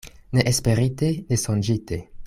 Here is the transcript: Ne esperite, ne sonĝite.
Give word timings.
Ne 0.37 0.45
esperite, 0.51 1.11
ne 1.29 1.41
sonĝite. 1.43 2.03